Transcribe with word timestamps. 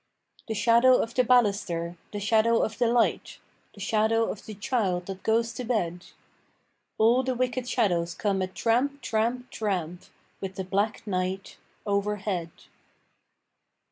The 0.47 0.55
shadow 0.55 0.95
of 0.97 1.13
the 1.13 1.23
baluster, 1.23 1.95
the 2.11 2.19
shadow 2.19 2.63
of 2.63 2.79
the 2.79 2.87
light, 2.87 3.37
The 3.75 3.79
shadow 3.79 4.31
of 4.31 4.47
the 4.47 4.55
child 4.55 5.05
that 5.05 5.21
goes 5.21 5.53
to 5.53 5.63
bed, 5.63 6.07
All 6.97 7.21
the 7.21 7.35
wicked 7.35 7.69
shadows 7.69 8.15
come 8.15 8.41
a 8.41 8.47
tramp, 8.47 9.03
tramp, 9.03 9.51
tramp, 9.51 10.05
With 10.39 10.55
the 10.55 10.63
black 10.63 11.05
night 11.05 11.57
overhead. 11.85 12.49